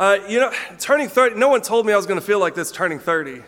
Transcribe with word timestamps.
Uh, 0.00 0.18
you 0.26 0.40
know, 0.40 0.50
turning 0.78 1.10
30, 1.10 1.34
no 1.34 1.50
one 1.50 1.60
told 1.60 1.84
me 1.84 1.92
I 1.92 1.96
was 1.96 2.06
going 2.06 2.18
to 2.18 2.24
feel 2.24 2.40
like 2.40 2.54
this 2.54 2.72
turning 2.72 2.98
30. 2.98 3.42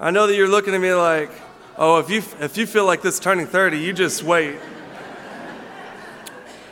I 0.00 0.10
know 0.10 0.26
that 0.26 0.34
you're 0.34 0.48
looking 0.48 0.74
at 0.74 0.80
me 0.80 0.94
like, 0.94 1.30
oh, 1.76 1.98
if 1.98 2.08
you, 2.08 2.22
if 2.42 2.56
you 2.56 2.64
feel 2.64 2.86
like 2.86 3.02
this 3.02 3.20
turning 3.20 3.46
30, 3.46 3.78
you 3.78 3.92
just 3.92 4.22
wait. 4.22 4.56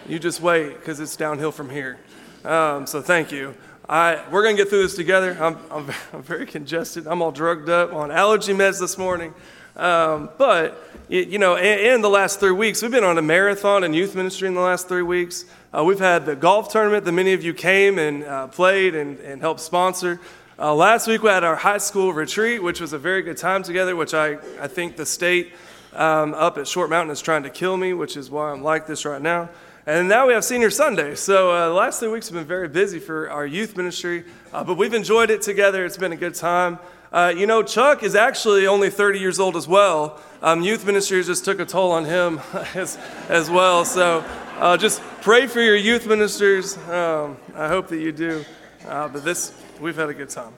you 0.08 0.18
just 0.18 0.40
wait, 0.40 0.78
because 0.78 0.98
it's 0.98 1.14
downhill 1.14 1.52
from 1.52 1.68
here. 1.68 1.98
Um, 2.42 2.86
so 2.86 3.02
thank 3.02 3.30
you. 3.30 3.54
I, 3.86 4.24
we're 4.30 4.42
going 4.42 4.56
to 4.56 4.62
get 4.62 4.70
through 4.70 4.84
this 4.84 4.96
together. 4.96 5.36
I'm, 5.38 5.58
I'm, 5.70 5.90
I'm, 6.14 6.22
very 6.22 6.46
congested. 6.46 7.06
I'm 7.06 7.20
all 7.20 7.32
drugged 7.32 7.68
up 7.68 7.92
on 7.92 8.10
allergy 8.10 8.54
meds 8.54 8.80
this 8.80 8.96
morning. 8.96 9.34
Um, 9.76 10.30
but, 10.36 10.82
you 11.08 11.38
know, 11.38 11.56
in, 11.56 12.02
the 12.02 12.10
last 12.10 12.40
three 12.40 12.52
weeks, 12.52 12.82
we've 12.82 12.90
been 12.90 13.04
on 13.04 13.18
a 13.18 13.22
marathon 13.22 13.84
in 13.84 13.94
youth 13.94 14.14
ministry 14.14 14.48
in 14.48 14.54
the 14.54 14.60
last 14.60 14.88
three 14.88 15.02
weeks. 15.02 15.44
Uh, 15.72 15.84
we've 15.84 15.98
had 15.98 16.26
the 16.26 16.34
golf 16.34 16.70
tournament 16.70 17.04
that 17.04 17.12
many 17.12 17.32
of 17.32 17.42
you 17.42 17.54
came 17.54 17.98
and 17.98 18.24
uh, 18.24 18.46
played 18.48 18.94
and, 18.94 19.18
and 19.20 19.40
helped 19.40 19.60
sponsor. 19.60 20.20
Uh, 20.58 20.74
last 20.74 21.06
week, 21.06 21.22
we 21.22 21.30
had 21.30 21.44
our 21.44 21.56
high 21.56 21.78
school 21.78 22.12
retreat, 22.12 22.62
which 22.62 22.80
was 22.80 22.92
a 22.92 22.98
very 22.98 23.22
good 23.22 23.36
time 23.36 23.62
together, 23.62 23.96
which 23.96 24.12
I, 24.12 24.38
I 24.60 24.66
think 24.66 24.96
the 24.96 25.06
state 25.06 25.52
um, 25.94 26.34
up 26.34 26.58
at 26.58 26.68
Short 26.68 26.90
Mountain 26.90 27.12
is 27.12 27.20
trying 27.20 27.44
to 27.44 27.50
kill 27.50 27.76
me, 27.76 27.92
which 27.92 28.16
is 28.16 28.30
why 28.30 28.50
I'm 28.50 28.62
like 28.62 28.86
this 28.86 29.04
right 29.04 29.22
now. 29.22 29.48
And 29.86 30.08
now 30.08 30.26
we 30.26 30.34
have 30.34 30.44
Senior 30.44 30.70
Sunday. 30.70 31.14
So 31.14 31.50
uh, 31.50 31.68
the 31.68 31.74
last 31.74 32.00
three 32.00 32.10
weeks 32.10 32.28
have 32.28 32.34
been 32.36 32.46
very 32.46 32.68
busy 32.68 32.98
for 32.98 33.30
our 33.30 33.46
youth 33.46 33.76
ministry, 33.76 34.24
uh, 34.52 34.62
but 34.62 34.76
we've 34.76 34.92
enjoyed 34.92 35.30
it 35.30 35.42
together. 35.42 35.86
It's 35.86 35.96
been 35.96 36.12
a 36.12 36.16
good 36.16 36.34
time. 36.34 36.78
Uh, 37.12 37.34
you 37.36 37.44
know, 37.44 37.60
Chuck 37.60 38.04
is 38.04 38.14
actually 38.14 38.68
only 38.68 38.88
30 38.88 39.18
years 39.18 39.40
old 39.40 39.56
as 39.56 39.66
well. 39.66 40.20
Um, 40.42 40.62
youth 40.62 40.86
ministry 40.86 41.20
just 41.24 41.44
took 41.44 41.58
a 41.58 41.66
toll 41.66 41.90
on 41.90 42.04
him 42.04 42.40
as, 42.76 42.98
as 43.28 43.50
well. 43.50 43.84
So 43.84 44.24
uh, 44.58 44.76
just 44.76 45.02
pray 45.20 45.48
for 45.48 45.60
your 45.60 45.74
youth 45.74 46.06
ministers. 46.06 46.76
Um, 46.88 47.36
I 47.56 47.66
hope 47.66 47.88
that 47.88 47.98
you 47.98 48.12
do. 48.12 48.44
Uh, 48.86 49.08
but 49.08 49.24
this, 49.24 49.60
we've 49.80 49.96
had 49.96 50.08
a 50.08 50.14
good 50.14 50.30
time. 50.30 50.52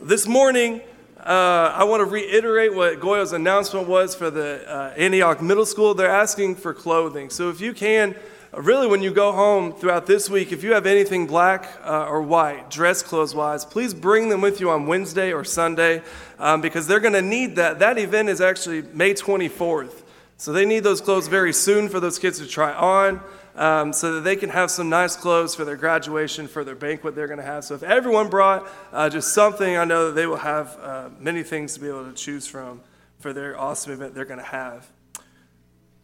This 0.00 0.26
morning, 0.26 0.80
uh, 1.18 1.74
I 1.76 1.84
want 1.84 2.00
to 2.00 2.06
reiterate 2.06 2.74
what 2.74 2.98
Goyo's 2.98 3.34
announcement 3.34 3.86
was 3.86 4.14
for 4.14 4.30
the 4.30 4.66
uh, 4.66 4.94
Antioch 4.96 5.42
Middle 5.42 5.66
School. 5.66 5.92
They're 5.92 6.08
asking 6.08 6.56
for 6.56 6.72
clothing. 6.72 7.28
So 7.28 7.50
if 7.50 7.60
you 7.60 7.74
can, 7.74 8.14
really, 8.56 8.86
when 8.86 9.02
you 9.02 9.12
go 9.12 9.32
home 9.32 9.72
throughout 9.72 10.06
this 10.06 10.30
week, 10.30 10.52
if 10.52 10.62
you 10.62 10.72
have 10.72 10.86
anything 10.86 11.26
black 11.26 11.68
uh, 11.84 12.06
or 12.06 12.22
white, 12.22 12.70
dress 12.70 13.02
clothes 13.02 13.34
wise, 13.34 13.64
please 13.64 13.92
bring 13.92 14.28
them 14.28 14.40
with 14.40 14.60
you 14.60 14.70
on 14.70 14.86
Wednesday 14.86 15.32
or 15.32 15.44
Sunday 15.44 16.02
um, 16.38 16.60
because 16.60 16.86
they're 16.86 17.00
going 17.00 17.14
to 17.14 17.22
need 17.22 17.56
that. 17.56 17.78
That 17.78 17.98
event 17.98 18.28
is 18.28 18.40
actually 18.40 18.82
May 18.82 19.14
24th. 19.14 20.02
So 20.38 20.52
they 20.52 20.64
need 20.64 20.84
those 20.84 21.00
clothes 21.00 21.28
very 21.28 21.52
soon 21.52 21.88
for 21.88 22.00
those 22.00 22.18
kids 22.18 22.38
to 22.38 22.46
try 22.46 22.72
on 22.72 23.20
um, 23.56 23.92
so 23.92 24.14
that 24.14 24.20
they 24.20 24.36
can 24.36 24.50
have 24.50 24.70
some 24.70 24.88
nice 24.88 25.16
clothes 25.16 25.54
for 25.54 25.64
their 25.64 25.76
graduation, 25.76 26.46
for 26.46 26.62
their 26.62 26.76
banquet 26.76 27.14
they're 27.16 27.26
going 27.26 27.40
to 27.40 27.44
have. 27.44 27.64
So 27.64 27.74
if 27.74 27.82
everyone 27.82 28.28
brought 28.28 28.66
uh, 28.92 29.10
just 29.10 29.34
something, 29.34 29.76
I 29.76 29.84
know 29.84 30.06
that 30.06 30.14
they 30.14 30.26
will 30.26 30.36
have 30.36 30.78
uh, 30.80 31.08
many 31.18 31.42
things 31.42 31.74
to 31.74 31.80
be 31.80 31.88
able 31.88 32.04
to 32.04 32.12
choose 32.12 32.46
from 32.46 32.80
for 33.18 33.32
their 33.32 33.58
awesome 33.58 33.92
event 33.92 34.14
they're 34.14 34.24
going 34.24 34.38
to 34.38 34.44
have. 34.44 34.88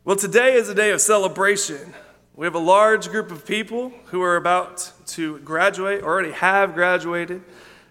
Well, 0.05 0.17
today 0.17 0.55
is 0.55 0.69
a 0.69 0.75
day 0.75 0.91
of 0.91 1.01
celebration. 1.01 1.95
We 2.37 2.47
have 2.47 2.57
a 2.57 2.59
large 2.59 3.11
group 3.11 3.31
of 3.31 3.47
people 3.47 3.93
who 4.07 4.21
are 4.21 4.35
about 4.35 4.91
to 5.07 5.39
graduate, 5.39 6.03
already 6.03 6.33
have 6.33 6.75
graduated. 6.75 7.43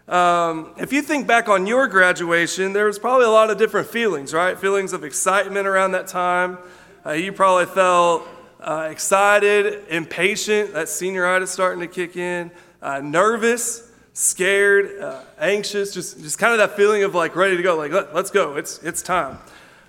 Um, 0.06 0.74
if 0.78 0.92
you 0.92 1.02
think 1.02 1.28
back 1.28 1.48
on 1.48 1.66
your 1.66 1.88
graduation, 1.88 2.74
there 2.74 2.88
was 2.88 3.00
probably 3.00 3.26
a 3.26 3.30
lot 3.30 3.50
of 3.50 3.58
different 3.58 3.88
feelings, 3.88 4.34
right? 4.34 4.60
Feelings 4.60 4.92
of 4.92 5.06
excitement 5.06 5.66
around 5.66 5.94
that 5.94 6.08
time. 6.08 6.58
Uh, 7.06 7.12
you 7.12 7.32
probably 7.32 7.68
felt 7.68 8.28
uh, 8.60 8.90
excited, 8.92 9.86
impatient, 9.88 10.74
that 10.74 10.88
senioritis 10.88 11.48
starting 11.48 11.80
to 11.80 11.88
kick 11.88 12.18
in, 12.18 12.52
uh, 12.82 13.00
nervous, 13.00 13.94
scared, 14.12 15.00
uh, 15.00 15.22
anxious, 15.40 15.94
just, 15.94 16.22
just 16.22 16.38
kind 16.38 16.52
of 16.52 16.58
that 16.58 16.76
feeling 16.76 17.06
of 17.06 17.16
like 17.16 17.38
ready 17.38 17.56
to 17.56 17.64
go, 17.64 17.78
like 17.78 17.94
Let, 17.94 18.14
us 18.14 18.30
go, 18.30 18.58
it's, 18.58 18.80
it's 18.80 19.02
time. 19.02 19.38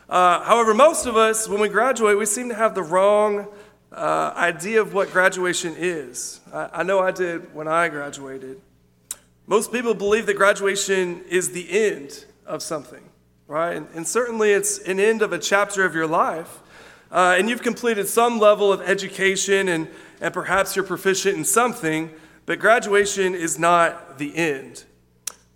Uh, 0.09 0.45
however, 0.45 0.75
most 0.75 1.07
of 1.07 1.17
us, 1.17 1.48
when 1.48 1.61
we 1.61 1.69
graduate, 1.69 2.17
we 2.17 2.25
seem 2.25 2.48
to 2.51 2.55
have 2.55 2.77
the 2.77 2.85
wrong 2.85 3.48
uh, 3.95 4.33
idea 4.37 4.81
of 4.81 4.93
what 4.93 5.13
graduation 5.13 5.75
is. 5.77 6.41
I, 6.53 6.69
I 6.73 6.83
know 6.83 6.99
I 7.01 7.11
did 7.11 7.55
when 7.55 7.69
I 7.69 7.89
graduated. 7.89 8.61
Most 9.47 9.73
people 9.73 9.95
believe 9.95 10.27
that 10.27 10.37
graduation 10.37 11.23
is 11.29 11.51
the 11.53 11.71
end 11.71 12.25
of 12.47 12.63
something, 12.63 13.03
right? 13.47 13.77
And, 13.77 13.89
and 13.95 14.07
certainly 14.07 14.51
it's 14.51 14.79
an 14.79 14.99
end 14.99 15.23
of 15.23 15.33
a 15.33 15.39
chapter 15.39 15.85
of 15.85 15.95
your 15.95 16.07
life. 16.07 16.61
Uh, 17.13 17.37
and 17.39 17.49
you've 17.49 17.63
completed 17.63 18.09
some 18.09 18.41
level 18.41 18.73
of 18.73 18.81
education 18.81 19.69
and, 19.69 19.89
and 20.21 20.35
perhaps 20.35 20.75
you're 20.75 20.85
proficient 20.85 21.37
in 21.37 21.45
something, 21.45 22.11
but 22.47 22.59
graduation 22.59 23.35
is 23.35 23.59
not 23.59 24.19
the 24.19 24.35
end. 24.35 24.85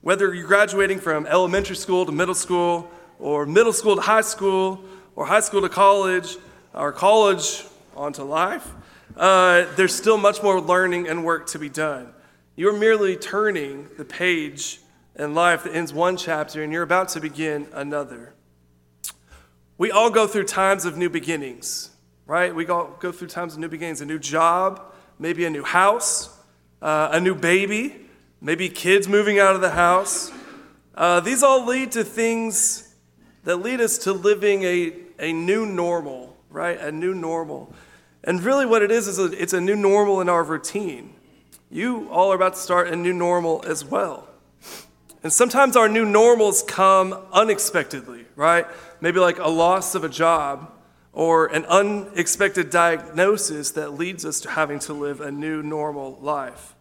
Whether 0.02 0.32
you're 0.32 0.46
graduating 0.46 1.00
from 1.00 1.26
elementary 1.26 1.74
school 1.74 2.06
to 2.06 2.12
middle 2.12 2.34
school, 2.34 2.88
or 3.18 3.46
middle 3.46 3.72
school 3.72 3.96
to 3.96 4.02
high 4.02 4.20
school, 4.20 4.84
or 5.16 5.26
high 5.26 5.40
school 5.40 5.62
to 5.62 5.68
college, 5.68 6.36
or 6.72 6.92
college 6.92 7.64
onto 7.98 8.22
life, 8.22 8.70
uh, 9.16 9.66
there's 9.76 9.94
still 9.94 10.16
much 10.16 10.42
more 10.42 10.60
learning 10.60 11.08
and 11.08 11.24
work 11.24 11.48
to 11.48 11.58
be 11.58 11.68
done. 11.68 12.12
You're 12.56 12.76
merely 12.76 13.16
turning 13.16 13.88
the 13.96 14.04
page 14.04 14.80
in 15.16 15.34
life 15.34 15.64
that 15.64 15.74
ends 15.74 15.92
one 15.92 16.16
chapter 16.16 16.62
and 16.62 16.72
you're 16.72 16.82
about 16.82 17.08
to 17.10 17.20
begin 17.20 17.66
another. 17.72 18.34
We 19.76 19.90
all 19.90 20.10
go 20.10 20.26
through 20.26 20.44
times 20.44 20.84
of 20.84 20.96
new 20.96 21.10
beginnings, 21.10 21.90
right? 22.26 22.54
We 22.54 22.66
all 22.66 22.96
go 23.00 23.12
through 23.12 23.28
times 23.28 23.54
of 23.54 23.60
new 23.60 23.68
beginnings, 23.68 24.00
a 24.00 24.06
new 24.06 24.18
job, 24.18 24.80
maybe 25.18 25.44
a 25.44 25.50
new 25.50 25.64
house, 25.64 26.36
uh, 26.82 27.10
a 27.12 27.20
new 27.20 27.34
baby, 27.34 27.96
maybe 28.40 28.68
kids 28.68 29.08
moving 29.08 29.38
out 29.38 29.54
of 29.54 29.60
the 29.60 29.70
house. 29.70 30.32
Uh, 30.94 31.20
these 31.20 31.42
all 31.42 31.64
lead 31.64 31.92
to 31.92 32.04
things 32.04 32.94
that 33.44 33.56
lead 33.56 33.80
us 33.80 33.98
to 33.98 34.12
living 34.12 34.62
a, 34.62 34.94
a 35.18 35.32
new 35.32 35.64
normal, 35.64 36.36
right? 36.50 36.78
A 36.80 36.92
new 36.92 37.14
normal. 37.14 37.72
And 38.28 38.44
really, 38.44 38.66
what 38.66 38.82
it 38.82 38.90
is, 38.90 39.08
is 39.08 39.18
a, 39.18 39.24
it's 39.42 39.54
a 39.54 39.60
new 39.60 39.74
normal 39.74 40.20
in 40.20 40.28
our 40.28 40.44
routine. 40.44 41.14
You 41.70 42.10
all 42.10 42.30
are 42.30 42.34
about 42.34 42.52
to 42.56 42.60
start 42.60 42.88
a 42.88 42.94
new 42.94 43.14
normal 43.14 43.64
as 43.66 43.86
well. 43.86 44.28
And 45.22 45.32
sometimes 45.32 45.76
our 45.76 45.88
new 45.88 46.04
normals 46.04 46.62
come 46.62 47.14
unexpectedly, 47.32 48.26
right? 48.36 48.66
Maybe 49.00 49.18
like 49.18 49.38
a 49.38 49.48
loss 49.48 49.94
of 49.94 50.04
a 50.04 50.10
job 50.10 50.70
or 51.14 51.46
an 51.46 51.64
unexpected 51.64 52.68
diagnosis 52.68 53.70
that 53.70 53.94
leads 53.94 54.26
us 54.26 54.40
to 54.40 54.50
having 54.50 54.78
to 54.80 54.92
live 54.92 55.22
a 55.22 55.32
new 55.32 55.62
normal 55.62 56.18
life. 56.20 56.74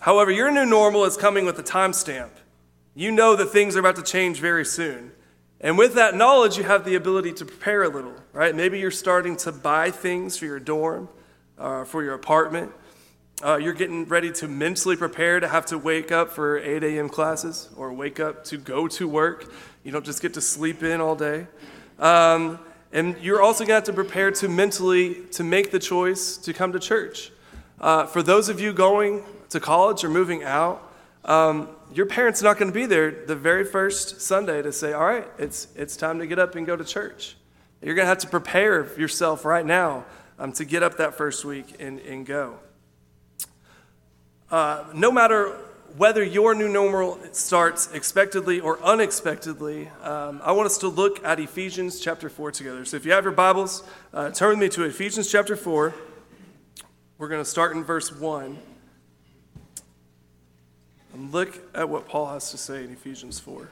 However, 0.00 0.32
your 0.32 0.50
new 0.50 0.66
normal 0.66 1.04
is 1.04 1.16
coming 1.16 1.46
with 1.46 1.56
a 1.60 1.62
timestamp. 1.62 2.30
You 2.96 3.12
know 3.12 3.36
that 3.36 3.50
things 3.50 3.76
are 3.76 3.80
about 3.80 3.94
to 3.94 4.02
change 4.02 4.40
very 4.40 4.64
soon. 4.64 5.12
And 5.64 5.78
with 5.78 5.94
that 5.94 6.14
knowledge, 6.14 6.58
you 6.58 6.64
have 6.64 6.84
the 6.84 6.94
ability 6.94 7.32
to 7.32 7.46
prepare 7.46 7.84
a 7.84 7.88
little, 7.88 8.12
right? 8.34 8.54
Maybe 8.54 8.78
you're 8.78 8.90
starting 8.90 9.34
to 9.38 9.50
buy 9.50 9.90
things 9.90 10.36
for 10.36 10.44
your 10.44 10.60
dorm, 10.60 11.08
uh, 11.58 11.84
for 11.84 12.04
your 12.04 12.12
apartment. 12.12 12.70
Uh, 13.42 13.56
you're 13.56 13.72
getting 13.72 14.04
ready 14.04 14.30
to 14.32 14.46
mentally 14.46 14.94
prepare 14.94 15.40
to 15.40 15.48
have 15.48 15.64
to 15.64 15.78
wake 15.78 16.12
up 16.12 16.30
for 16.30 16.58
8 16.58 16.84
a.m. 16.84 17.08
classes 17.08 17.70
or 17.78 17.94
wake 17.94 18.20
up 18.20 18.44
to 18.44 18.58
go 18.58 18.86
to 18.88 19.08
work. 19.08 19.50
You 19.84 19.90
don't 19.90 20.04
just 20.04 20.20
get 20.20 20.34
to 20.34 20.42
sleep 20.42 20.82
in 20.82 21.00
all 21.00 21.16
day. 21.16 21.46
Um, 21.98 22.58
and 22.92 23.16
you're 23.22 23.40
also 23.40 23.60
going 23.60 23.68
to 23.68 23.74
have 23.76 23.84
to 23.84 23.94
prepare 23.94 24.32
to 24.32 24.50
mentally 24.50 25.14
to 25.32 25.42
make 25.42 25.70
the 25.70 25.78
choice 25.78 26.36
to 26.36 26.52
come 26.52 26.72
to 26.72 26.78
church. 26.78 27.32
Uh, 27.80 28.04
for 28.04 28.22
those 28.22 28.50
of 28.50 28.60
you 28.60 28.74
going 28.74 29.24
to 29.48 29.60
college 29.60 30.04
or 30.04 30.10
moving 30.10 30.44
out, 30.44 30.92
um, 31.24 31.70
your 31.94 32.06
parents 32.06 32.42
are 32.42 32.46
not 32.46 32.58
going 32.58 32.70
to 32.70 32.74
be 32.74 32.86
there 32.86 33.24
the 33.24 33.36
very 33.36 33.64
first 33.64 34.20
Sunday 34.20 34.60
to 34.62 34.72
say, 34.72 34.92
all 34.92 35.06
right, 35.06 35.28
it's, 35.38 35.68
it's 35.76 35.96
time 35.96 36.18
to 36.18 36.26
get 36.26 36.40
up 36.40 36.56
and 36.56 36.66
go 36.66 36.74
to 36.74 36.84
church. 36.84 37.36
You're 37.80 37.94
going 37.94 38.04
to 38.04 38.08
have 38.08 38.18
to 38.18 38.26
prepare 38.26 38.92
yourself 38.98 39.44
right 39.44 39.64
now 39.64 40.04
um, 40.38 40.52
to 40.54 40.64
get 40.64 40.82
up 40.82 40.96
that 40.96 41.14
first 41.14 41.44
week 41.44 41.76
and, 41.78 42.00
and 42.00 42.26
go. 42.26 42.58
Uh, 44.50 44.84
no 44.92 45.12
matter 45.12 45.56
whether 45.96 46.24
your 46.24 46.56
new 46.56 46.68
normal 46.68 47.16
starts 47.30 47.92
expectedly 47.92 48.58
or 48.58 48.82
unexpectedly, 48.82 49.88
um, 50.02 50.40
I 50.42 50.50
want 50.50 50.66
us 50.66 50.78
to 50.78 50.88
look 50.88 51.24
at 51.24 51.38
Ephesians 51.38 52.00
chapter 52.00 52.28
4 52.28 52.50
together. 52.50 52.84
So 52.84 52.96
if 52.96 53.06
you 53.06 53.12
have 53.12 53.22
your 53.22 53.32
Bibles, 53.32 53.84
uh, 54.12 54.30
turn 54.30 54.50
with 54.50 54.58
me 54.58 54.68
to 54.70 54.82
Ephesians 54.82 55.30
chapter 55.30 55.54
4. 55.54 55.94
We're 57.18 57.28
going 57.28 57.42
to 57.42 57.48
start 57.48 57.76
in 57.76 57.84
verse 57.84 58.10
1 58.10 58.58
and 61.14 61.32
look 61.32 61.58
at 61.74 61.88
what 61.88 62.06
Paul 62.08 62.26
has 62.26 62.50
to 62.50 62.58
say 62.58 62.84
in 62.84 62.92
Ephesians 62.92 63.38
4. 63.38 63.70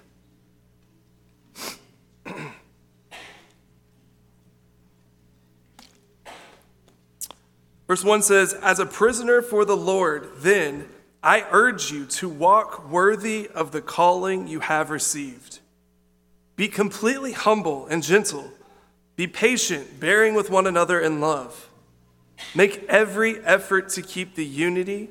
Verse 7.89 8.05
1 8.05 8.23
says, 8.23 8.55
As 8.55 8.79
a 8.79 8.87
prisoner 8.87 9.43
for 9.43 9.65
the 9.65 9.77
Lord, 9.77 10.31
then 10.39 10.89
I 11.23 11.45
urge 11.51 11.91
you 11.91 12.07
to 12.07 12.29
walk 12.29 12.89
worthy 12.89 13.49
of 13.49 13.73
the 13.73 13.83
calling 13.83 14.47
you 14.47 14.61
have 14.61 14.89
received. 14.89 15.59
Be 16.55 16.69
completely 16.69 17.33
humble 17.33 17.87
and 17.87 18.05
gentle. 18.05 18.53
Be 19.17 19.27
patient, 19.27 19.99
bearing 20.01 20.35
with 20.35 20.49
one 20.49 20.67
another 20.67 21.01
in 21.01 21.21
love. 21.21 21.69
Make 22.55 22.85
every 22.85 23.41
effort 23.41 23.89
to 23.91 24.03
keep 24.03 24.37
the 24.37 24.47
unity 24.47 25.11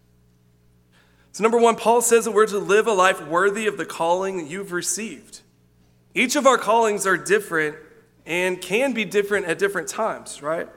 So, 1.33 1.43
number 1.43 1.57
one, 1.57 1.77
Paul 1.77 2.01
says 2.01 2.25
that 2.25 2.31
we're 2.31 2.47
to 2.47 2.59
live 2.59 2.87
a 2.87 2.91
life 2.91 3.25
worthy 3.25 3.65
of 3.65 3.77
the 3.77 3.85
calling 3.85 4.37
that 4.37 4.47
you've 4.47 4.73
received. 4.73 5.41
Each 6.13 6.35
of 6.35 6.45
our 6.45 6.57
callings 6.57 7.07
are 7.07 7.15
different 7.15 7.77
and 8.25 8.61
can 8.61 8.93
be 8.93 9.05
different 9.05 9.45
at 9.45 9.57
different 9.57 9.87
times, 9.87 10.41
right? 10.41 10.67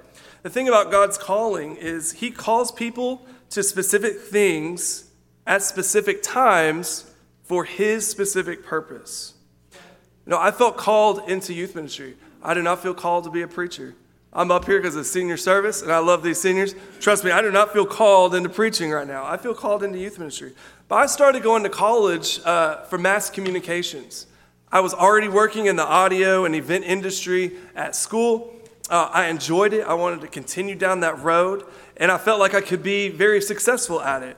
The 0.45 0.51
thing 0.51 0.69
about 0.69 0.93
God's 0.93 1.19
calling 1.19 1.77
is 1.77 2.13
He 2.13 2.31
calls 2.31 2.71
people 2.71 3.27
to 3.51 3.63
specific 3.65 4.21
things 4.21 5.11
at 5.47 5.63
specific 5.63 6.23
times 6.23 7.11
for 7.43 7.65
His 7.65 8.07
specific 8.07 8.65
purpose. 8.65 9.35
You 9.73 10.31
know, 10.31 10.39
I 10.39 10.53
felt 10.53 10.77
called 10.77 11.29
into 11.29 11.53
youth 11.53 11.75
ministry. 11.75 12.15
I 12.43 12.55
do 12.55 12.63
not 12.63 12.81
feel 12.81 12.95
called 12.95 13.25
to 13.25 13.31
be 13.31 13.43
a 13.43 13.49
preacher. 13.49 13.95
I'm 14.35 14.51
up 14.51 14.65
here 14.65 14.81
because 14.81 14.97
of 14.97 15.07
senior 15.07 15.37
service, 15.37 15.81
and 15.81 15.93
I 15.93 15.99
love 15.99 16.25
these 16.25 16.41
seniors. 16.41 16.75
Trust 16.99 17.25
me, 17.25 17.31
I 17.31 17.41
do 17.41 17.53
not 17.53 17.73
feel 17.73 17.87
called 17.87 18.35
into 18.35 18.49
preaching 18.49 18.91
right 18.91 19.07
now. 19.07 19.25
I 19.25 19.37
feel 19.37 19.55
called 19.55 19.85
into 19.85 19.99
youth 19.99 20.19
ministry. 20.19 20.55
But 20.89 20.97
I 20.97 21.07
started 21.07 21.45
going 21.45 21.63
to 21.63 21.69
college 21.69 22.41
uh, 22.45 22.83
for 22.83 22.99
mass 22.99 23.31
communications. 23.31 24.27
I 24.73 24.81
was 24.81 24.93
already 24.93 25.29
working 25.29 25.67
in 25.67 25.77
the 25.77 25.87
audio 25.87 26.45
and 26.45 26.55
event 26.57 26.85
industry 26.85 27.53
at 27.77 27.95
school. 27.95 28.53
Uh, 28.91 29.09
I 29.13 29.29
enjoyed 29.29 29.73
it. 29.73 29.87
I 29.87 29.95
wanted 29.95 30.21
to 30.23 30.27
continue 30.27 30.75
down 30.75 30.99
that 31.01 31.21
road, 31.21 31.65
and 31.97 32.11
I 32.11 32.19
felt 32.19 32.41
like 32.41 32.55
I 32.55 32.61
could 32.61 32.83
be 32.83 33.11
very 33.11 33.41
successful 33.41 34.01
at 34.01 34.25
it. 34.25 34.37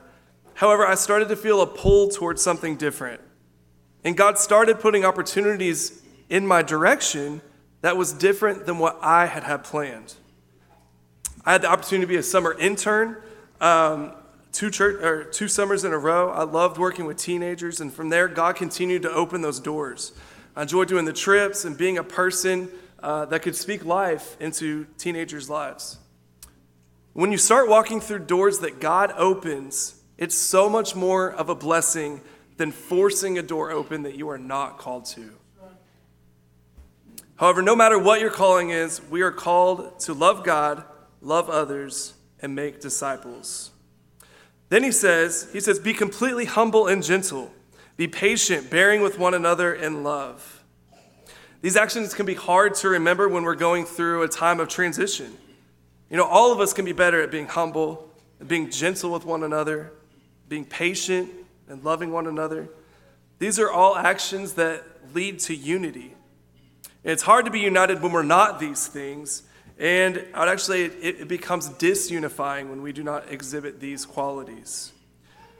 However, 0.53 0.85
I 0.85 0.93
started 0.93 1.27
to 1.29 1.35
feel 1.35 1.59
a 1.61 1.65
pull 1.65 2.09
towards 2.09 2.43
something 2.43 2.77
different. 2.77 3.19
And 4.03 4.15
God 4.15 4.37
started 4.37 4.79
putting 4.79 5.03
opportunities 5.03 6.03
in 6.29 6.45
my 6.45 6.61
direction 6.61 7.41
that 7.87 7.95
was 7.95 8.11
different 8.11 8.65
than 8.65 8.79
what 8.79 8.99
I 9.01 9.27
had 9.27 9.43
had 9.43 9.63
planned. 9.63 10.13
I 11.45 11.53
had 11.53 11.61
the 11.61 11.69
opportunity 11.69 12.05
to 12.05 12.07
be 12.07 12.17
a 12.17 12.21
summer 12.21 12.53
intern 12.59 13.15
um, 13.61 14.11
two, 14.51 14.69
church, 14.69 15.01
or 15.01 15.23
two 15.23 15.47
summers 15.47 15.85
in 15.85 15.93
a 15.93 15.97
row. 15.97 16.29
I 16.29 16.43
loved 16.43 16.77
working 16.77 17.05
with 17.05 17.15
teenagers, 17.15 17.79
and 17.79 17.93
from 17.93 18.09
there, 18.09 18.27
God 18.27 18.57
continued 18.57 19.03
to 19.03 19.09
open 19.09 19.41
those 19.41 19.61
doors. 19.61 20.11
I 20.53 20.63
enjoyed 20.63 20.89
doing 20.89 21.05
the 21.05 21.13
trips 21.13 21.63
and 21.63 21.77
being 21.77 21.97
a 21.97 22.03
person 22.03 22.69
uh, 23.01 23.23
that 23.27 23.41
could 23.41 23.55
speak 23.55 23.85
life 23.85 24.35
into 24.41 24.85
teenagers' 24.97 25.49
lives. 25.49 25.97
When 27.13 27.31
you 27.31 27.37
start 27.37 27.69
walking 27.69 28.01
through 28.01 28.25
doors 28.25 28.59
that 28.59 28.81
God 28.81 29.13
opens, 29.15 30.03
it's 30.17 30.35
so 30.35 30.67
much 30.67 30.93
more 30.93 31.31
of 31.31 31.47
a 31.47 31.55
blessing 31.55 32.19
than 32.57 32.73
forcing 32.73 33.37
a 33.37 33.41
door 33.41 33.71
open 33.71 34.03
that 34.03 34.15
you 34.15 34.27
are 34.27 34.37
not 34.37 34.77
called 34.77 35.05
to. 35.05 35.31
However, 37.37 37.61
no 37.61 37.75
matter 37.75 37.97
what 37.99 38.19
your 38.19 38.31
calling 38.31 38.71
is, 38.71 39.01
we 39.09 39.21
are 39.21 39.31
called 39.31 39.99
to 40.01 40.13
love 40.13 40.43
God, 40.43 40.83
love 41.21 41.49
others, 41.49 42.13
and 42.41 42.55
make 42.55 42.81
disciples. 42.81 43.71
Then 44.69 44.83
he 44.83 44.91
says, 44.91 45.47
he 45.53 45.59
says, 45.59 45.79
be 45.79 45.93
completely 45.93 46.45
humble 46.45 46.87
and 46.87 47.03
gentle. 47.03 47.51
Be 47.95 48.07
patient, 48.07 48.69
bearing 48.69 49.01
with 49.01 49.17
one 49.17 49.33
another 49.33 49.73
in 49.73 50.03
love. 50.03 50.63
These 51.61 51.75
actions 51.75 52.13
can 52.13 52.25
be 52.25 52.35
hard 52.35 52.75
to 52.75 52.89
remember 52.89 53.27
when 53.29 53.43
we're 53.43 53.55
going 53.55 53.85
through 53.85 54.23
a 54.23 54.27
time 54.27 54.59
of 54.59 54.67
transition. 54.67 55.35
You 56.09 56.17
know, 56.17 56.25
all 56.25 56.51
of 56.51 56.59
us 56.59 56.73
can 56.73 56.85
be 56.85 56.91
better 56.91 57.21
at 57.21 57.31
being 57.31 57.47
humble, 57.47 58.09
being 58.45 58.69
gentle 58.69 59.11
with 59.11 59.25
one 59.25 59.43
another, 59.43 59.91
being 60.47 60.65
patient, 60.65 61.31
and 61.67 61.83
loving 61.83 62.11
one 62.11 62.27
another. 62.27 62.69
These 63.39 63.59
are 63.59 63.71
all 63.71 63.95
actions 63.95 64.53
that 64.53 64.83
lead 65.13 65.39
to 65.39 65.55
unity. 65.55 66.13
It's 67.07 67.23
hard 67.23 67.45
to 67.45 67.51
be 67.51 67.61
united 67.61 68.01
when 68.01 68.11
we're 68.11 68.21
not 68.21 68.59
these 68.59 68.85
things. 68.85 69.43
And 69.79 70.25
actually, 70.33 70.83
it, 70.83 71.21
it 71.21 71.27
becomes 71.29 71.69
disunifying 71.69 72.69
when 72.69 72.81
we 72.81 72.91
do 72.91 73.01
not 73.01 73.31
exhibit 73.31 73.79
these 73.79 74.05
qualities. 74.05 74.91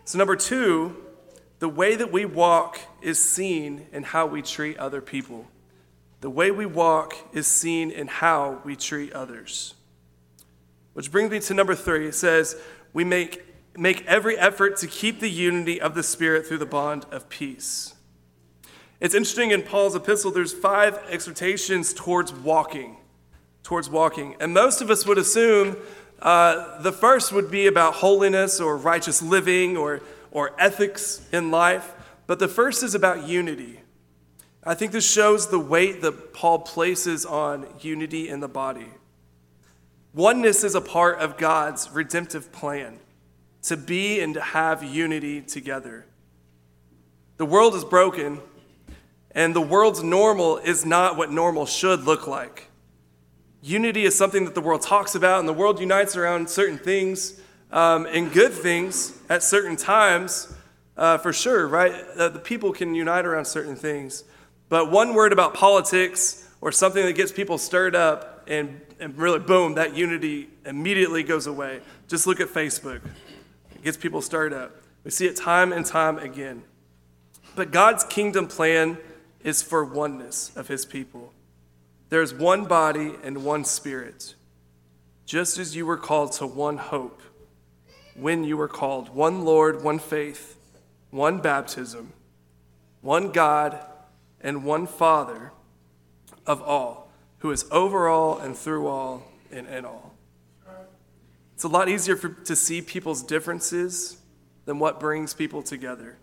So, 0.04 0.18
number 0.18 0.36
two, 0.36 0.98
the 1.60 1.70
way 1.70 1.96
that 1.96 2.12
we 2.12 2.26
walk 2.26 2.82
is 3.02 3.24
seen 3.24 3.88
in 3.94 4.04
how 4.04 4.26
we 4.26 4.42
treat 4.42 4.78
other 4.78 5.00
people. 5.00 5.48
The 6.20 6.30
way 6.30 6.52
we 6.52 6.66
walk 6.66 7.16
is 7.32 7.48
seen 7.48 7.92
in 7.92 8.08
how 8.08 8.62
we 8.66 8.76
treat 8.76 9.14
others. 9.14 9.74
Which 10.96 11.14
brings 11.14 11.32
me 11.32 11.40
to 11.40 11.54
number 11.54 11.76
three. 11.76 12.08
It 12.08 12.16
says, 12.16 12.58
We 12.92 13.06
make, 13.06 13.42
make 13.78 14.06
every 14.06 14.38
effort 14.38 14.76
to 14.78 14.88
keep 14.88 15.22
the 15.22 15.30
unity 15.30 15.80
of 15.80 15.96
the 15.96 16.04
Spirit 16.04 16.46
through 16.46 16.58
the 16.58 16.66
bond 16.66 17.06
of 17.10 17.30
peace. 17.30 17.94
It's 19.00 19.14
interesting 19.14 19.52
in 19.52 19.62
Paul's 19.62 19.96
epistle, 19.96 20.32
there's 20.32 20.54
five 20.54 21.00
exhortations 21.10 21.94
towards 21.94 22.34
walking, 22.34 22.98
towards 23.62 23.90
walking. 23.90 24.36
And 24.40 24.54
most 24.54 24.82
of 24.82 24.90
us 24.90 25.06
would 25.06 25.20
assume 25.20 25.78
uh, 26.20 26.82
the 26.82 26.92
first 26.92 27.32
would 27.32 27.52
be 27.52 27.68
about 27.68 27.96
holiness 27.96 28.60
or 28.60 28.76
righteous 28.76 29.22
living 29.22 29.78
or, 29.78 30.02
or 30.32 30.56
ethics 30.60 31.22
in 31.32 31.52
life, 31.52 31.94
but 32.26 32.40
the 32.40 32.48
first 32.48 32.82
is 32.82 32.96
about 32.96 33.28
unity. 33.28 33.82
I 34.64 34.74
think 34.74 34.92
this 34.92 35.10
shows 35.10 35.48
the 35.48 35.60
weight 35.60 36.02
that 36.02 36.34
Paul 36.34 36.60
places 36.60 37.24
on 37.24 37.68
unity 37.80 38.28
in 38.28 38.40
the 38.40 38.48
body. 38.48 38.88
Oneness 40.14 40.64
is 40.64 40.74
a 40.74 40.82
part 40.82 41.20
of 41.20 41.38
God's 41.38 41.92
redemptive 41.92 42.52
plan 42.52 43.00
to 43.62 43.78
be 43.78 44.20
and 44.20 44.34
to 44.34 44.42
have 44.42 44.84
unity 44.84 45.42
together. 45.42 46.08
The 47.38 47.46
world 47.46 47.76
is 47.76 47.86
broken, 47.86 48.42
and 49.32 49.56
the 49.56 49.62
world's 49.62 50.04
normal 50.04 50.58
is 50.58 50.86
not 50.86 51.18
what 51.18 51.32
normal 51.32 51.66
should 51.66 52.04
look 52.04 52.28
like. 52.28 52.70
Unity 53.62 54.06
is 54.06 54.18
something 54.18 54.46
that 54.46 54.56
the 54.56 54.62
world 54.62 54.82
talks 54.82 55.16
about, 55.16 55.40
and 55.40 55.48
the 55.48 55.54
world 55.54 55.80
unites 55.80 56.16
around 56.16 56.50
certain 56.50 56.78
things 56.78 57.40
um, 57.72 58.06
and 58.06 58.32
good 58.32 58.54
things 58.54 59.18
at 59.30 59.44
certain 59.44 59.76
times, 59.76 60.54
uh, 60.96 61.18
for 61.18 61.34
sure, 61.34 61.68
right? 61.68 61.94
Uh, 62.16 62.30
the 62.30 62.40
people 62.40 62.72
can 62.72 62.96
unite 62.96 63.26
around 63.26 63.46
certain 63.46 63.76
things. 63.76 64.24
But 64.70 64.92
one 64.92 65.14
word 65.14 65.34
about 65.34 65.54
politics 65.54 66.48
or 66.62 66.72
something 66.72 67.06
that 67.06 67.14
gets 67.14 67.32
people 67.32 67.58
stirred 67.58 67.96
up, 67.96 68.44
and, 68.48 68.82
and 69.00 69.18
really, 69.18 69.40
boom, 69.40 69.76
that 69.76 69.96
unity 69.96 70.50
immediately 70.66 71.24
goes 71.24 71.48
away. 71.48 71.82
Just 72.08 72.26
look 72.26 72.40
at 72.40 72.48
Facebook, 72.48 73.02
it 73.76 73.84
gets 73.84 73.98
people 73.98 74.22
stirred 74.22 74.54
up. 74.54 74.84
We 75.04 75.12
see 75.12 75.28
it 75.28 75.36
time 75.36 75.72
and 75.72 75.86
time 75.86 76.18
again. 76.20 76.64
But 77.56 77.72
God's 77.72 78.04
kingdom 78.04 78.48
plan 78.48 78.98
is 79.48 79.64
for 79.64 79.86
oneness 79.86 80.52
of 80.58 80.68
his 80.68 80.86
people. 80.86 81.32
There 82.10 82.22
is 82.22 82.34
one 82.34 82.66
body 82.66 83.14
and 83.24 83.46
one 83.46 83.64
spirit, 83.64 84.36
just 85.26 85.58
as 85.58 85.74
you 85.74 85.86
were 85.86 85.96
called 85.96 86.34
to 86.34 86.46
one 86.46 86.78
hope 86.78 87.22
when 88.14 88.44
you 88.44 88.58
were 88.58 88.68
called 88.68 89.08
one 89.16 89.46
Lord, 89.46 89.82
one 89.82 90.00
faith, 90.00 90.58
one 91.12 91.40
baptism, 91.40 92.12
one 93.00 93.32
God, 93.32 93.80
and 94.42 94.66
one 94.66 94.86
Father 94.86 95.54
of 96.46 96.62
all, 96.62 97.10
who 97.40 97.52
is 97.52 97.66
over 97.72 98.10
all 98.10 98.40
and 98.40 98.54
through 98.54 98.88
all 98.88 99.24
and 99.50 99.66
in 99.68 99.86
all. 99.86 100.14
It's 101.54 101.64
a 101.64 101.70
lot 101.70 101.88
easier 101.88 102.18
for, 102.18 102.30
to 102.30 102.56
see 102.56 102.82
people's 102.82 103.24
differences 103.24 104.18
than 104.66 104.78
what 104.78 105.00
brings 105.00 105.34
people 105.34 105.64
together. 105.64 106.18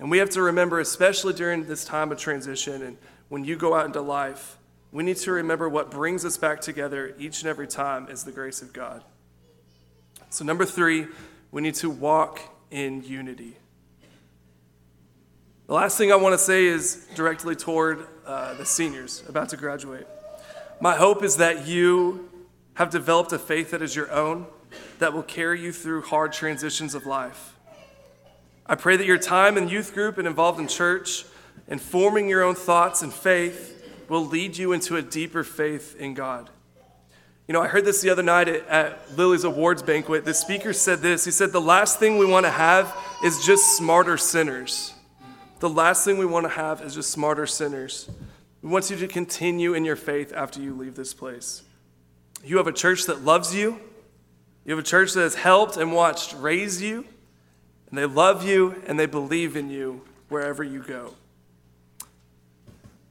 And 0.00 0.10
we 0.10 0.16
have 0.18 0.30
to 0.30 0.42
remember, 0.42 0.80
especially 0.80 1.34
during 1.34 1.66
this 1.66 1.84
time 1.84 2.10
of 2.10 2.18
transition 2.18 2.82
and 2.82 2.96
when 3.28 3.44
you 3.44 3.54
go 3.54 3.74
out 3.74 3.86
into 3.86 4.00
life, 4.00 4.56
we 4.90 5.04
need 5.04 5.18
to 5.18 5.30
remember 5.30 5.68
what 5.68 5.90
brings 5.90 6.24
us 6.24 6.36
back 6.36 6.60
together 6.60 7.14
each 7.18 7.42
and 7.42 7.48
every 7.48 7.68
time 7.68 8.08
is 8.08 8.24
the 8.24 8.32
grace 8.32 8.60
of 8.60 8.72
God. 8.72 9.04
So, 10.30 10.44
number 10.44 10.64
three, 10.64 11.06
we 11.52 11.62
need 11.62 11.74
to 11.76 11.90
walk 11.90 12.40
in 12.70 13.04
unity. 13.04 13.56
The 15.68 15.74
last 15.74 15.96
thing 15.96 16.10
I 16.10 16.16
want 16.16 16.32
to 16.32 16.38
say 16.38 16.64
is 16.64 17.06
directly 17.14 17.54
toward 17.54 18.04
uh, 18.26 18.54
the 18.54 18.66
seniors 18.66 19.22
about 19.28 19.50
to 19.50 19.56
graduate. 19.56 20.06
My 20.80 20.96
hope 20.96 21.22
is 21.22 21.36
that 21.36 21.68
you 21.68 22.28
have 22.74 22.90
developed 22.90 23.32
a 23.32 23.38
faith 23.38 23.70
that 23.70 23.82
is 23.82 23.94
your 23.94 24.10
own, 24.10 24.46
that 24.98 25.12
will 25.12 25.22
carry 25.22 25.60
you 25.60 25.72
through 25.72 26.02
hard 26.02 26.32
transitions 26.32 26.94
of 26.94 27.06
life. 27.06 27.54
I 28.66 28.74
pray 28.74 28.96
that 28.96 29.06
your 29.06 29.18
time 29.18 29.56
in 29.56 29.68
youth 29.68 29.94
group 29.94 30.18
and 30.18 30.26
involved 30.26 30.60
in 30.60 30.68
church 30.68 31.24
and 31.68 31.80
forming 31.80 32.28
your 32.28 32.42
own 32.42 32.54
thoughts 32.54 33.02
and 33.02 33.12
faith 33.12 33.76
will 34.08 34.26
lead 34.26 34.56
you 34.56 34.72
into 34.72 34.96
a 34.96 35.02
deeper 35.02 35.44
faith 35.44 35.96
in 35.98 36.14
God. 36.14 36.50
You 37.46 37.52
know, 37.54 37.62
I 37.62 37.66
heard 37.68 37.84
this 37.84 38.00
the 38.00 38.10
other 38.10 38.22
night 38.22 38.48
at, 38.48 38.68
at 38.68 39.16
Lily's 39.16 39.42
awards 39.42 39.82
banquet. 39.82 40.24
The 40.24 40.34
speaker 40.34 40.72
said 40.72 41.00
this. 41.00 41.24
He 41.24 41.32
said, 41.32 41.50
The 41.50 41.60
last 41.60 41.98
thing 41.98 42.16
we 42.18 42.26
want 42.26 42.46
to 42.46 42.50
have 42.50 42.96
is 43.24 43.44
just 43.44 43.76
smarter 43.76 44.16
sinners. 44.16 44.94
The 45.58 45.68
last 45.68 46.04
thing 46.04 46.16
we 46.16 46.26
want 46.26 46.44
to 46.44 46.50
have 46.50 46.80
is 46.80 46.94
just 46.94 47.10
smarter 47.10 47.46
sinners. 47.46 48.08
We 48.62 48.68
want 48.68 48.88
you 48.88 48.96
to 48.98 49.08
continue 49.08 49.74
in 49.74 49.84
your 49.84 49.96
faith 49.96 50.32
after 50.32 50.60
you 50.60 50.74
leave 50.74 50.94
this 50.94 51.12
place. 51.12 51.62
You 52.44 52.56
have 52.58 52.66
a 52.66 52.72
church 52.72 53.06
that 53.06 53.24
loves 53.24 53.54
you. 53.54 53.80
You 54.64 54.76
have 54.76 54.78
a 54.78 54.86
church 54.86 55.12
that 55.14 55.22
has 55.22 55.34
helped 55.34 55.76
and 55.76 55.92
watched 55.92 56.34
raise 56.34 56.80
you. 56.80 57.04
And 57.90 57.98
they 57.98 58.06
love 58.06 58.46
you 58.46 58.82
and 58.86 58.98
they 58.98 59.06
believe 59.06 59.56
in 59.56 59.70
you 59.70 60.02
wherever 60.28 60.62
you 60.62 60.82
go. 60.82 61.14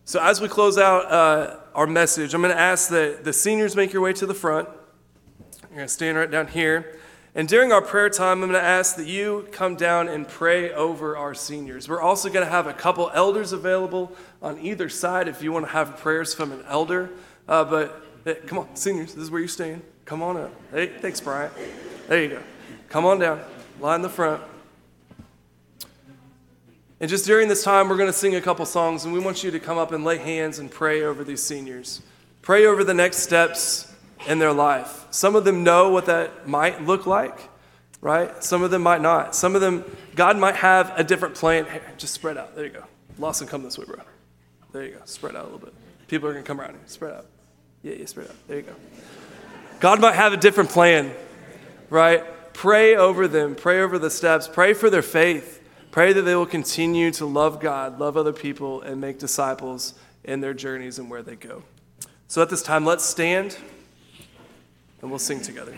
So, 0.05 0.19
as 0.19 0.41
we 0.41 0.48
close 0.48 0.77
out 0.77 1.12
uh, 1.12 1.57
our 1.75 1.86
message, 1.86 2.33
I'm 2.33 2.41
going 2.41 2.53
to 2.53 2.59
ask 2.59 2.89
that 2.89 3.24
the 3.24 3.33
seniors 3.33 3.75
make 3.75 3.93
your 3.93 4.01
way 4.01 4.13
to 4.13 4.25
the 4.25 4.33
front. 4.33 4.67
You're 5.69 5.75
going 5.75 5.88
to 5.88 5.93
stand 5.93 6.17
right 6.17 6.31
down 6.31 6.48
here. 6.48 6.98
And 7.36 7.48
during 7.48 7.71
our 7.71 7.81
prayer 7.81 8.09
time, 8.09 8.41
I'm 8.41 8.50
going 8.50 8.59
to 8.59 8.67
ask 8.67 8.95
that 8.95 9.05
you 9.05 9.48
come 9.51 9.75
down 9.75 10.07
and 10.07 10.27
pray 10.27 10.74
over 10.74 11.15
our 11.15 11.36
seniors. 11.36 11.88
We're 11.88 12.01
also 12.01 12.27
going 12.29 12.43
to 12.43 12.51
have 12.51 12.65
a 12.65 12.74
couple 12.74 13.12
elders 13.13 13.53
available 13.53 14.12
on 14.41 14.59
either 14.59 14.89
side 14.89 15.27
if 15.27 15.43
you 15.43 15.51
want 15.51 15.67
to 15.67 15.71
have 15.71 15.98
prayers 15.98 16.33
from 16.33 16.51
an 16.51 16.63
elder. 16.67 17.12
Uh, 17.48 17.63
but 17.65 18.03
hey, 18.25 18.38
come 18.48 18.57
on, 18.57 18.75
seniors, 18.75 19.13
this 19.13 19.25
is 19.25 19.29
where 19.29 19.39
you're 19.39 19.48
staying. 19.48 19.83
Come 20.05 20.24
on 20.24 20.38
up. 20.38 20.51
Hey, 20.71 20.88
thanks, 20.88 21.21
Brian. 21.21 21.51
There 22.07 22.24
you 22.24 22.29
go. 22.29 22.41
Come 22.89 23.05
on 23.05 23.19
down. 23.19 23.41
Line 23.79 24.01
the 24.01 24.09
front. 24.09 24.41
And 27.01 27.10
just 27.10 27.25
during 27.25 27.48
this 27.48 27.63
time, 27.63 27.88
we're 27.88 27.98
going 27.98 28.10
to 28.10 28.13
sing 28.13 28.36
a 28.36 28.41
couple 28.41 28.65
songs, 28.65 29.06
and 29.06 29.13
we 29.13 29.20
want 29.20 29.44
you 29.44 29.51
to 29.51 29.60
come 29.60 29.77
up 29.77 29.94
and 29.94 30.03
lay 30.03 30.18
hands 30.18 30.60
and 30.60 30.70
pray 30.70 31.03
over 31.03 31.24
these 31.24 31.41
seniors. 31.41 32.01
Pray 32.41 32.65
over 32.65 32.84
the 32.84 32.94
next 32.94 33.20
steps 33.20 33.94
in 34.27 34.39
their 34.39 34.51
life. 34.51 35.06
Some 35.12 35.36
of 35.36 35.46
them 35.46 35.63
know 35.63 35.89
what 35.89 36.08
that 36.08 36.48
might 36.48 36.84
look 36.84 37.06
like, 37.06 37.39
right? 38.01 38.44
Some 38.44 38.63
of 38.63 38.72
them 38.72 38.82
might 38.82 39.01
not. 39.01 39.34
Some 39.34 39.56
of 39.56 39.62
them, 39.62 39.86
God 40.15 40.38
might 40.38 40.56
have 40.56 40.91
a 40.98 41.03
different 41.03 41.36
plan. 41.36 41.65
Hey, 41.65 41.82
just 41.98 42.13
spread 42.13 42.38
out. 42.38 42.56
There 42.56 42.65
you 42.65 42.72
go. 42.72 42.84
Lawson, 43.18 43.48
come 43.48 43.63
this 43.63 43.77
way, 43.77 43.86
bro. 43.86 43.98
There 44.74 44.84
you 44.84 44.94
go. 44.96 45.01
Spread 45.06 45.36
out 45.36 45.44
a 45.44 45.46
little 45.46 45.60
bit. 45.60 45.74
People 46.08 46.27
are 46.27 46.34
going 46.34 46.44
to 46.44 46.48
come 46.48 46.60
around 46.60 46.72
here. 46.72 46.82
Spread 46.86 47.13
out. 47.13 47.25
Yeah, 47.82 47.94
yeah, 47.94 48.06
spread 48.06 48.27
out. 48.27 48.36
There 48.48 48.58
you 48.58 48.63
go. 48.63 48.75
God 49.79 50.01
might 50.01 50.15
have 50.15 50.34
a 50.34 50.38
different 50.38 50.70
plan, 50.70 51.13
right? 51.89 52.25
Pray 52.53 52.98
over 52.98 53.27
them. 53.29 53.56
Pray 53.56 53.82
over 53.82 53.98
the 53.98 54.10
steps. 54.10 54.50
Pray 54.50 54.74
for 54.74 54.89
their 54.89 55.01
faith. 55.01 55.58
Pray 55.91 56.13
that 56.13 56.22
they 56.22 56.36
will 56.36 56.46
continue 56.46 57.12
to 57.12 57.25
love 57.25 57.60
God, 57.60 58.00
love 58.00 58.15
other 58.15 58.34
people, 58.34 58.81
and 58.81 59.01
make 59.01 59.17
disciples 59.17 59.96
in 60.24 60.39
their 60.39 60.53
journeys 60.53 61.00
and 61.00 61.10
where 61.10 61.24
they 61.24 61.36
go. 61.36 61.63
So 62.27 62.41
at 62.41 62.50
this 62.50 62.62
time, 62.62 62.86
let's 62.86 63.03
stand 63.03 63.58
and 65.01 65.10
we'll 65.10 65.19
sing 65.19 65.41
together. 65.41 65.74